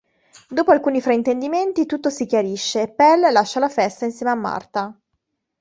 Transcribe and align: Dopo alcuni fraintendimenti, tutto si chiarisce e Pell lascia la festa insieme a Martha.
Dopo 0.49 0.71
alcuni 0.71 0.99
fraintendimenti, 0.99 1.85
tutto 1.85 2.09
si 2.09 2.25
chiarisce 2.25 2.81
e 2.81 2.87
Pell 2.89 3.31
lascia 3.31 3.59
la 3.59 3.69
festa 3.69 4.05
insieme 4.05 4.31
a 4.31 4.35
Martha. 4.35 4.99